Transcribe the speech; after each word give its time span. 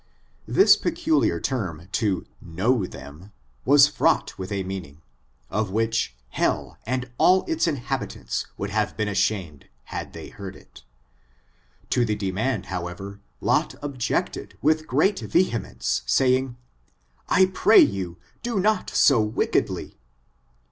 This 0.47 0.77
peculiar 0.77 1.39
term 1.39 1.87
to 1.91 2.25
*^know 2.43 2.87
thewi^ 2.87 3.31
was 3.65 3.87
fraught 3.87 4.35
with 4.35 4.51
a 4.51 4.63
meaning, 4.63 5.03
of 5.51 5.69
which 5.69 6.15
hell 6.29 6.79
and 6.87 7.11
all 7.19 7.45
its 7.47 7.67
inhabicaiiti 7.67 8.47
would 8.57 8.71
have 8.71 8.97
been 8.97 9.07
ashamed, 9.07 9.65
had 9.83 10.13
they 10.13 10.29
heard 10.29 10.55
it 10.55 10.81
To 11.91 12.03
the 12.03 12.15
demand 12.15 12.65
however, 12.65 13.19
Lot 13.41 13.75
objected 13.83 14.57
with 14.59 14.87
great 14.87 15.17
vehe 15.19 15.61
mence, 15.61 16.01
saying," 16.07 16.57
I 17.29 17.51
pray 17.53 17.79
you, 17.81 18.17
do 18.41 18.59
not 18.59 18.89
so 18.89 19.21
wickedly." 19.21 19.99